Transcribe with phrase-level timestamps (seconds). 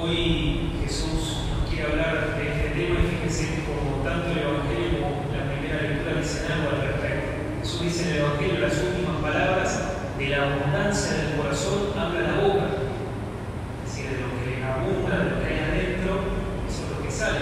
[0.00, 5.24] Hoy Jesús nos quiere hablar de este tema y fíjense como tanto el Evangelio como
[5.32, 7.28] la primera lectura dicen algo al respecto.
[7.60, 12.40] Jesús dice en el Evangelio las últimas palabras, de la abundancia del corazón habla la
[12.42, 12.66] boca.
[13.84, 16.12] Es decir, de lo que abunda, de lo que hay adentro,
[16.68, 17.40] eso es lo que sale.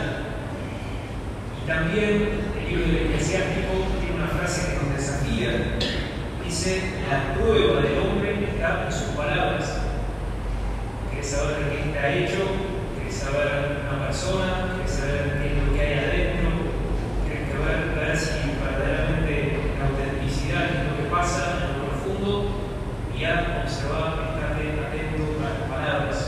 [1.56, 5.78] Y también el libro del eclesiástico tiene una frase que nos desafía.
[6.45, 7.72] Dice, la prueba
[12.02, 12.42] está hecho?
[12.97, 14.75] ¿Quieres saber una persona?
[14.75, 16.50] ¿Quieres saber qué es lo que hay adentro?
[17.22, 22.58] ¿Quieres saber ver si verdaderamente la autenticidad es lo que pasa en lo profundo?
[23.17, 26.19] Y a observar, estar atento a las palabras.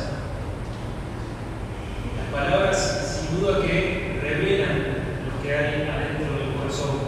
[2.22, 2.78] Las palabras,
[3.18, 4.78] sin duda que revelan
[5.26, 7.02] lo que hay adentro del corazón.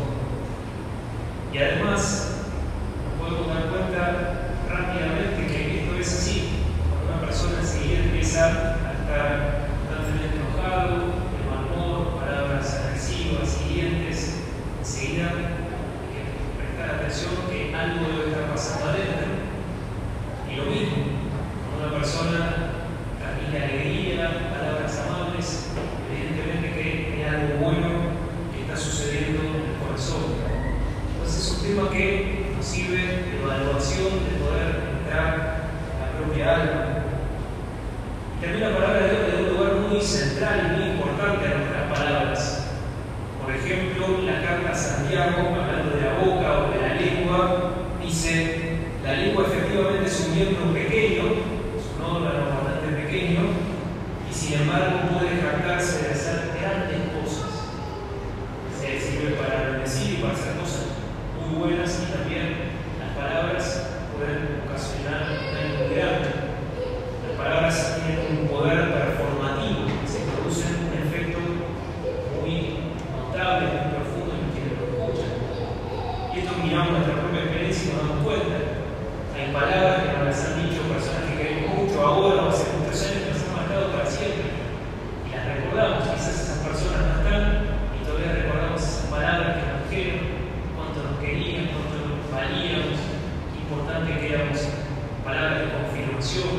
[1.52, 2.42] Y además,
[3.04, 4.02] nos podemos dar cuenta
[4.68, 6.48] rápidamente que esto es así.
[6.90, 10.96] Cuando una persona enseguida empieza a estar constantemente enojado,
[11.32, 14.18] de mal humor, palabras agresivas, hirientes,
[14.80, 15.35] enseguida hay que
[16.56, 19.26] prestar atención que algo debe estar pasando adentro.
[20.50, 20.96] Y lo mismo,
[21.68, 22.38] cuando una persona
[23.18, 25.68] transmite alegría, palabras amables,
[26.10, 27.88] evidentemente que hay algo bueno
[28.54, 30.38] que está sucediendo en el corazón.
[31.12, 36.54] Entonces es un tema que nos sirve de evaluación, de poder entrar a la propia
[36.54, 36.82] alma.
[38.38, 41.46] Y también la palabra de Dios le da un lugar muy central y muy importante
[41.46, 42.55] a nuestras palabras.
[44.06, 49.46] La carta a Santiago, hablando de la boca o de la lengua, dice, la lengua
[49.46, 51.22] efectivamente es un miembro pequeño,
[51.74, 53.40] es un órgano bastante pequeño,
[54.30, 57.50] y sin embargo puede jactarse de hacer grandes cosas.
[58.78, 60.86] Se sirve para bendecir y para hacer cosas
[61.34, 62.46] muy buenas y también
[63.02, 65.34] las palabras pueden ocasionar
[65.82, 66.30] muy grande.
[67.26, 71.38] Las palabras tienen un poder performativo, se producen un efecto
[72.38, 75.32] muy notable, muy profundo en quienes lo escuchan.
[76.32, 78.56] Y esto miramos nuestra propia experiencia y nos damos cuenta.
[79.36, 82.96] Hay palabras que nos las han dicho personas que queremos mucho ahora o hace muchos
[83.04, 84.48] años que nos han marcado para siempre.
[85.24, 87.44] Y las recordamos, quizás esas personas no están
[87.92, 90.20] y todavía recordamos esas palabras que nos dijeron,
[90.76, 92.96] cuánto nos querían, cuánto nos valíamos,
[93.52, 94.60] qué importante que éramos,
[95.24, 96.52] palabras de confirmación.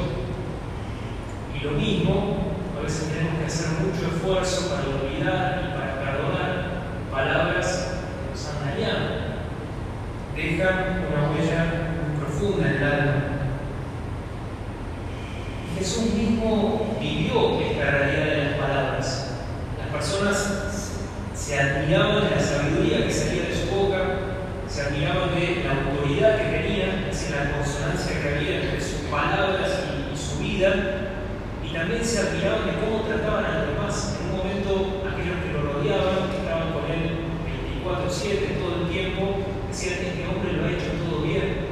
[1.53, 2.37] Y lo mismo,
[2.77, 6.51] a veces tenemos que hacer mucho esfuerzo para olvidar y para perdonar
[7.09, 9.27] palabras que nos han dañado.
[10.37, 11.61] Dejan una huella
[11.97, 13.13] muy profunda en el alma.
[15.65, 19.31] Y Jesús mismo vivió esta realidad de las palabras.
[19.79, 20.37] Las personas
[21.33, 23.99] se admiraban de la sabiduría que salía de su boca,
[24.67, 27.57] se admiraban de la autoridad que tenía, es decir, la
[28.35, 30.73] entre sus palabras y, y su vida,
[31.63, 34.19] y también se admiraban de cómo trataban a los demás.
[34.19, 37.27] En un momento, aquellos que lo rodeaban, que estaban con él
[37.83, 39.21] 24-7 todo el tiempo,
[39.67, 41.67] decían: Este hombre lo ha hecho todo bien.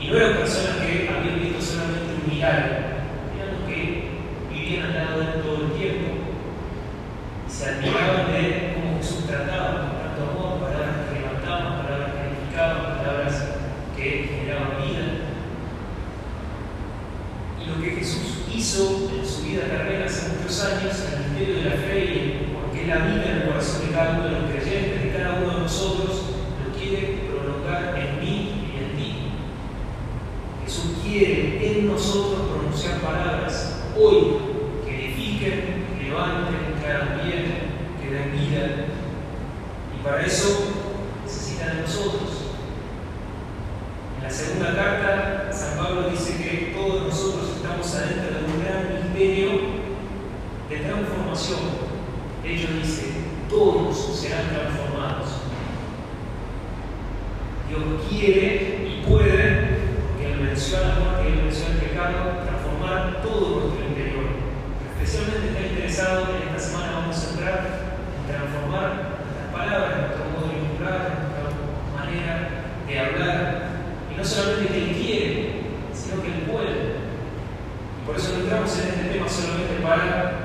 [0.00, 2.74] Y no eran personas que habían visto solamente un milagro,
[3.38, 4.08] eran los que
[4.50, 6.08] vivían al lado de él todo el tiempo.
[7.46, 12.20] Y se admiraban de cómo Jesús trataba con tanto amor, palabras que levantaban, palabras que
[12.28, 13.34] edificaban, palabras
[13.96, 15.04] que generaban vida.
[17.62, 21.56] Y lo que Jesús hizo en su vida terrena hace muchos años, en el misterio
[21.62, 24.50] de la fe, y porque Él habita en el corazón de cada uno de los
[24.50, 26.22] creyentes, de cada uno de nosotros,
[26.58, 29.14] lo quiere prolongar en mí y en ti.
[30.64, 34.38] Jesús quiere en nosotros pronunciar palabras hoy
[34.84, 37.44] que edifiquen, que levanten, que hagan bien,
[38.00, 38.86] que den vida.
[39.96, 40.72] Y para eso
[41.24, 42.30] necesitan de nosotros.
[44.22, 49.50] La segunda carta, San Pablo dice que todos nosotros estamos adentro de un gran misterio
[50.70, 51.58] de transformación.
[52.44, 53.06] Hecho dice,
[53.48, 55.28] todos serán transformados.
[57.68, 59.78] Dios quiere y puede,
[60.12, 64.24] porque Él menciona porque Él menciona el pecado, transformar todo nuestro interior.
[64.94, 67.58] Especialmente está interesado, en esta semana vamos a entrar
[68.20, 68.88] en transformar
[69.18, 71.62] nuestras palabras, nuestro modo de vincular, nuestra
[71.96, 72.34] manera
[72.86, 73.72] de hablar.
[74.12, 75.52] Y no solamente que Él quiere,
[75.92, 77.02] sino que Él puede.
[78.00, 80.42] Y por eso no entramos en este tema solamente para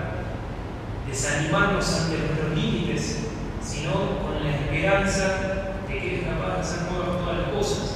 [1.08, 3.30] desanimarnos ante nuestros límites,
[3.64, 7.96] sino con la esperanza de que Él es capaz de hacer nuevas todas las cosas.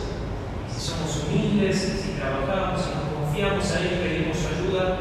[0.68, 4.98] Y si somos humildes, si trabajamos, si nos confiamos a Él, pedimos su ayuda,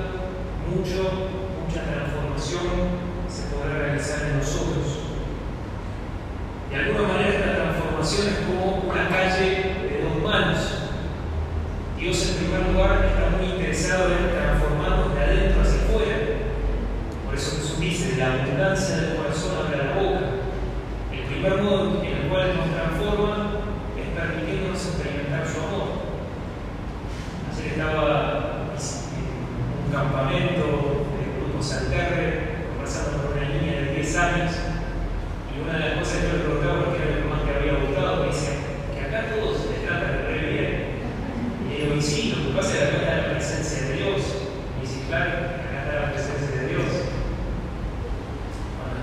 [0.67, 1.31] mucho,
[1.63, 5.07] mucha transformación se podrá realizar en nosotros.
[6.69, 10.80] De alguna manera esta transformación es como una calle de dos manos.
[12.01, 15.70] Dios en primer lugar está muy interesado en transformarnos de adentro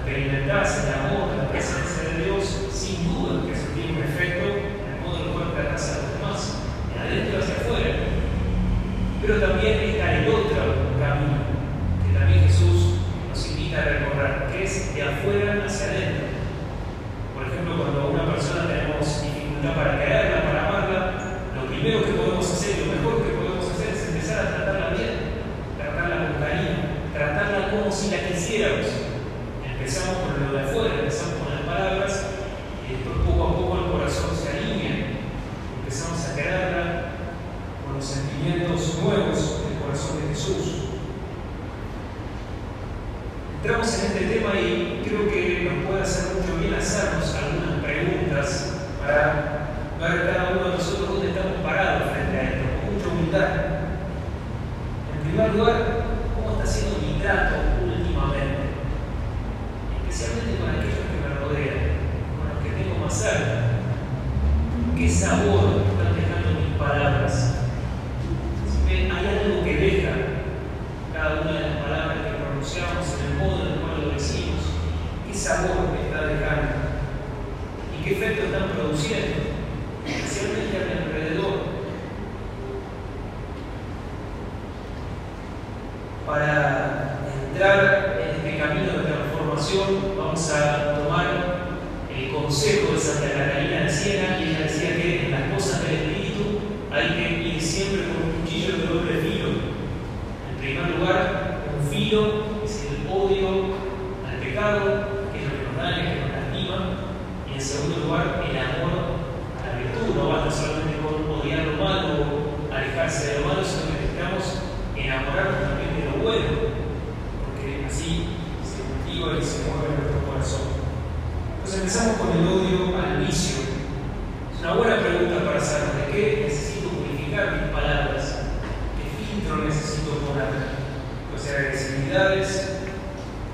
[0.07, 1.16] experimentarse el amor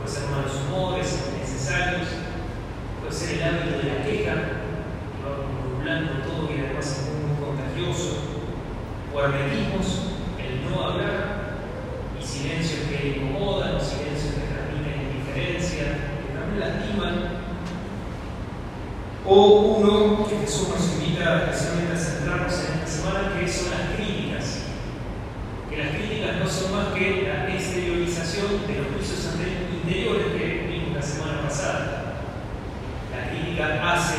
[0.04, 2.08] puede ser malos humores innecesarios,
[3.00, 4.34] puede ser el hábito de la queja,
[5.16, 8.18] que va todo y además es muy, contagioso,
[9.14, 10.12] o hermetismos,
[10.44, 11.56] el no hablar,
[12.20, 15.84] y silencios que incomodan, o silencios que transmiten indiferencia,
[16.20, 17.44] que también lastiman
[19.26, 23.96] o uno que Jesús nos invita especialmente a centrarnos en esta semana, que son las
[23.96, 24.68] críticas.
[25.70, 29.34] Que las críticas no son más que la exteriorización de los juicios
[29.84, 32.16] interiores que vimos la semana pasada.
[33.12, 34.16] La crítica hace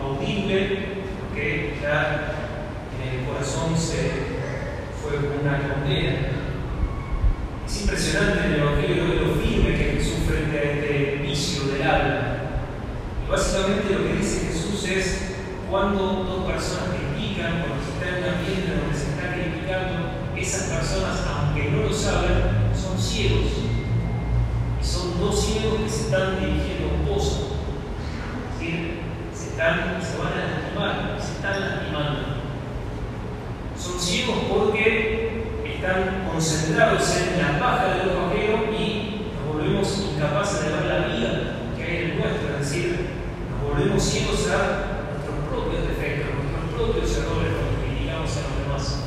[0.00, 0.78] audible
[1.20, 2.32] lo que ya
[2.96, 4.10] en el corazón se
[5.00, 6.16] fue una condena.
[7.66, 12.36] Es impresionante el Evangelio de lo firme que Jesús frente a este vicio del habla.
[13.26, 15.34] Y básicamente lo que dice Jesús es
[15.70, 20.62] cuando dos personas critican, cuando se está en un ambiente donde se está criticando, esas
[20.64, 23.73] personas, aunque no lo saben, son ciegos.
[25.20, 27.56] Dos ciegos que se están dirigiendo a un pozo.
[28.52, 29.00] Es decir,
[29.32, 32.20] se, están, se van a lastimar, se están lastimando.
[33.78, 40.70] Son ciegos porque están concentrados en la paja del ajeno y nos volvemos incapaces de
[40.70, 41.30] ver la vida
[41.76, 43.10] que hay en el nuestro, es decir,
[43.50, 49.00] nos volvemos ciegos a nuestros propios defectos, nuestros propios errores cuando criticamos a los demás.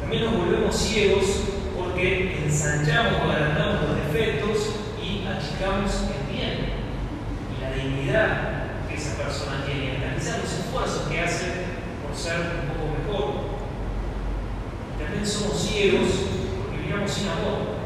[0.00, 1.24] También nos volvemos ciegos
[1.76, 3.49] porque ensanchamos los defectos
[5.60, 6.58] y achicamos el bien
[7.52, 11.46] y la dignidad que esa persona tiene, analizar los esfuerzos que hace
[12.00, 13.60] por ser un poco mejor.
[14.98, 16.08] También somos ciegos
[16.56, 17.76] porque miramos sin amor,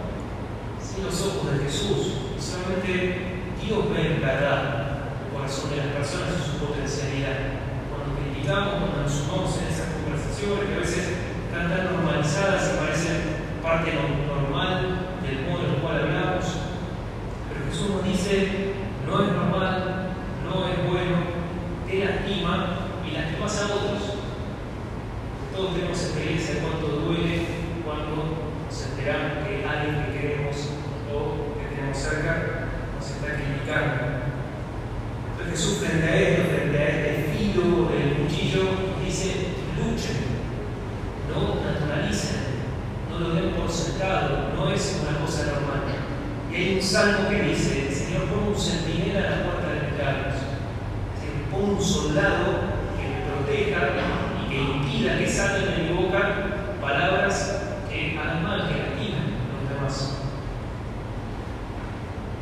[0.78, 5.98] sin los ojos de Jesús, y solamente Dios ve en verdad el corazón de las
[5.98, 7.58] personas y su potencialidad.
[7.90, 11.04] Cuando criticamos, cuando nos sumamos en esas conversaciones que a veces
[11.50, 13.18] están tan normalizadas y parecen
[13.58, 16.64] parte normal del modo en el cual hablamos,
[17.54, 18.49] pero Jesús nos dice,
[19.06, 21.16] no es normal, no es bueno,
[21.87, 24.02] te lastima y lastimas a otros.
[25.54, 27.46] Todos tenemos experiencia de cuánto duele
[27.84, 30.56] cuando nos enteramos que alguien que queremos
[31.12, 34.25] o que tenemos cerca nos está criticando.
[35.30, 38.62] Entonces Jesús frente a esto, frente a este filo del cuchillo,
[39.04, 40.34] dice, luchen,
[41.30, 42.64] no naturalicen,
[43.11, 45.84] no lo den por sentado, no es una cosa normal.
[46.50, 49.99] Y hay un salmo que dice, Señor, pon un centinela a la puerta de mis
[49.99, 50.35] labios.
[51.50, 52.47] Pon un soldado
[52.94, 53.90] que proteja
[54.40, 59.62] y que impida que salgan de mi boca palabras que hagan mal, que lastimen a
[59.62, 60.18] los demás.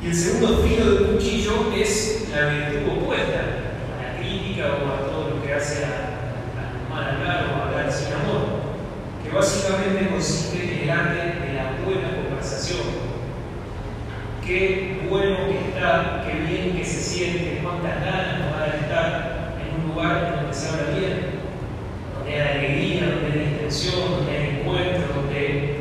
[0.02, 3.40] Y el segundo filo del cuchillo es la virtud opuesta,
[3.98, 7.68] a la crítica o a todo lo que hace a, a mal hablar o a
[7.68, 8.60] hablar sin amor,
[9.24, 13.11] que básicamente consiste en el arte de la buena conversación.
[14.44, 19.54] Qué bueno que está, qué bien que se siente, cuántas ganas nos va a estar
[19.62, 21.20] en un lugar donde se habla bien,
[22.12, 25.76] donde hay alegría, donde hay extensión, donde hay encuentro, donde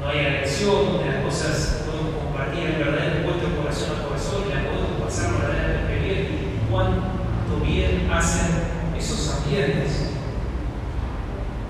[0.00, 4.54] no hay agresión, donde las cosas podemos compartir el verdadero encuentro corazón a corazón y
[4.54, 6.26] la podemos pasar verdaderamente bien.
[6.68, 8.56] Cuánto bien hacen
[8.98, 10.10] esos ambientes.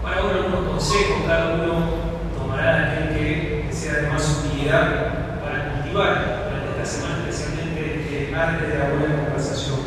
[0.02, 1.84] Para ahora algunos consejos, cada uno
[2.34, 5.23] tomará aquel que sea de más utilidad
[5.94, 9.78] cultivar durante esta semana, especialmente el arte de la buena conversación.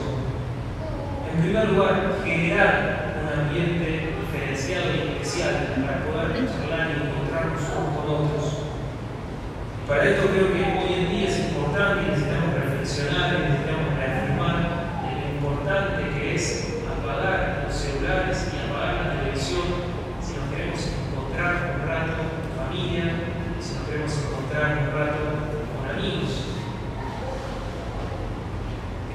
[1.29, 7.91] En primer lugar, generar un ambiente diferenciado y especial para poder charlar y encontrarnos unos
[7.91, 8.45] con otros.
[9.87, 14.55] Para esto creo que hoy en día es importante y necesitamos reflexionar y necesitamos reafirmar
[15.03, 19.67] lo importante que es apagar los celulares y apagar la televisión
[20.23, 23.03] si nos queremos encontrar un rato con familia,
[23.59, 26.47] si nos queremos encontrar un rato con amigos.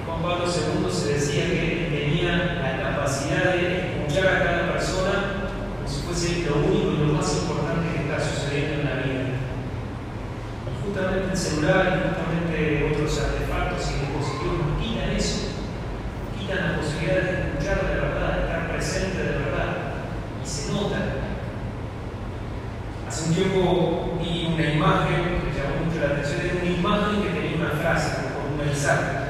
[0.07, 5.13] Juan Pablo II se decía que tenía la capacidad de escuchar a cada persona
[5.77, 9.23] como si fuese lo único y lo más importante que está sucediendo en la vida.
[10.69, 15.39] Y justamente el celular y justamente otros artefactos y dispositivos nos quitan eso,
[16.39, 19.71] quitan la posibilidad de escuchar de verdad, de estar presente de verdad.
[20.43, 20.99] Y se nota.
[23.26, 27.29] Un tiempo vi una imagen que me llamó mucho la atención, era una imagen que
[27.29, 29.23] tenía una frase, con un mensaje.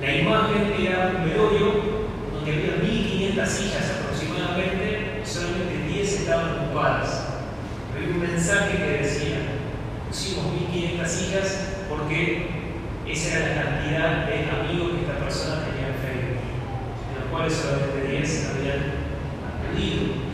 [0.00, 1.98] La imagen era un velorio
[2.32, 7.26] donde había 1500 sillas aproximadamente solamente 10 estaban ocupadas.
[7.94, 9.36] Había un mensaje que decía,
[10.08, 12.48] pusimos 1500 sillas porque
[13.06, 17.52] esa era la cantidad de amigos que esta persona tenía en Facebook, de los cuales
[17.52, 18.80] solamente 10 habían
[19.44, 20.28] acudido.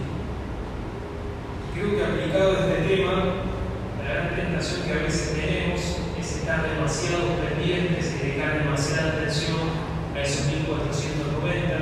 [1.75, 5.81] Creo que aplicado a la gran tentación que a veces tenemos
[6.17, 9.67] es estar demasiado pendientes y dedicar demasiada atención
[10.15, 11.75] a esos 1490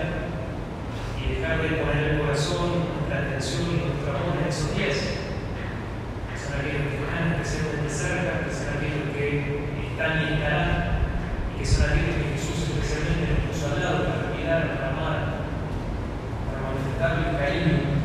[1.20, 5.20] y dejar de poner el corazón, nuestra atención y nuestro amor en esos 10.
[6.32, 9.24] Son aquellos que están especialmente cerca, que son aquellos que
[9.92, 10.96] están y estarán,
[11.52, 15.44] y que son aquellos que Jesús especialmente nos puso al lado para cuidar, para amar,
[16.48, 18.01] para manifestarle el cariño.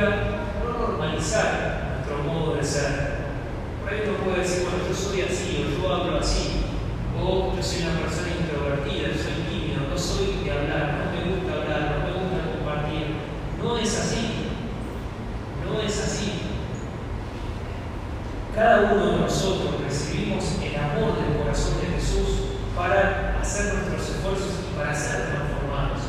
[0.00, 3.14] No normalizar nuestro modo de ser.
[3.80, 6.64] Por ahí puede decir, bueno, yo soy así, o yo hablo así,
[7.20, 11.36] o yo soy una persona introvertida, yo soy tímido, no soy de hablar, no me
[11.36, 13.06] gusta hablar, no me gusta compartir.
[13.62, 14.50] No es así.
[15.64, 16.32] No es así.
[18.54, 24.60] Cada uno de nosotros recibimos el amor del corazón de Jesús para hacer nuestros esfuerzos
[24.70, 26.02] y para ser transformados.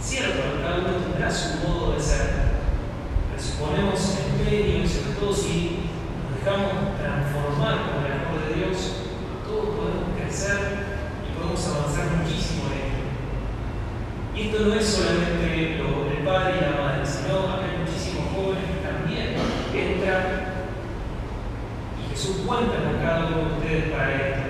[0.00, 2.30] Cierto, cada uno tendrá su modo de ser,
[3.28, 5.90] pero si ponemos empeño y sobre todo si
[6.24, 9.04] nos dejamos transformar por el amor de Dios,
[9.44, 10.58] todos podemos crecer
[11.28, 13.04] y podemos avanzar muchísimo en esto.
[14.34, 18.64] Y esto no es solamente lo del padre y la madre, sino hay muchísimos jóvenes
[18.64, 19.36] que también
[19.76, 20.50] entran
[22.00, 24.40] y Jesús cuenta con cada uno de ustedes para esto.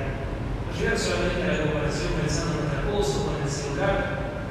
[0.67, 3.97] No llegar solamente la conversación pensando en otra cosa en el celular,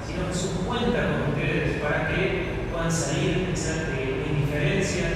[0.01, 5.13] sino Jesús cuenta con ustedes para que puedan salir de indiferencia,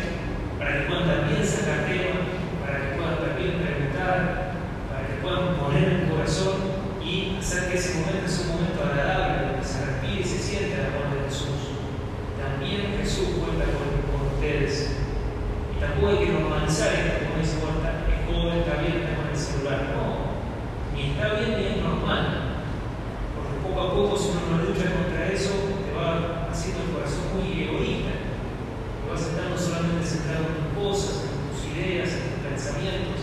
[0.59, 2.21] para que puedan también sacar temas,
[2.61, 4.61] para que puedan también preguntar,
[4.93, 6.69] para que puedan poner el corazón
[7.01, 10.77] y hacer que ese momento sea un momento agradable, donde se respire y se siente
[10.77, 11.81] el amor de Jesús.
[12.37, 15.01] También Jesús cuenta con, con ustedes.
[15.73, 19.33] Y tampoco hay que normalizar esto, como dice Juan, es joven, está bien, está con
[19.33, 19.81] el celular.
[19.97, 20.32] No,
[20.93, 22.61] ni está bien ni es normal.
[23.35, 25.53] Porque poco a poco, si uno no lucha contra eso,
[25.85, 28.11] te va haciendo el corazón muy egoísta.
[29.01, 33.19] Te vas estando solamente centrado en tus cosas, en tus ideas, en tus pensamientos.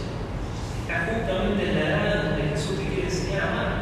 [0.82, 3.79] Está justamente en la edad donde Jesús te quiere enseñar a amar.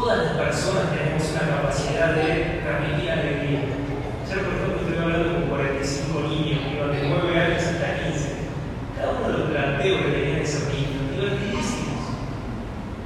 [0.00, 3.60] todas las personas tenemos una capacidad de transmitir alegría.
[4.24, 8.28] Ayer, por ejemplo, estoy hablando con 45 niños, que iban de 9 años hasta 15.
[8.96, 12.00] Cada uno de los planteos que tenían esos niños, divertidísimos.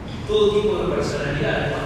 [0.07, 1.84] Y todo tipo de personalidades.